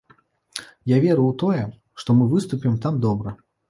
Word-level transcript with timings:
Я 0.61 0.97
веру 1.05 1.23
ў 1.27 1.33
тое, 1.43 1.63
што 2.01 2.09
мы 2.19 2.31
выступім 2.37 2.73
там 2.85 2.95
добра. 3.09 3.41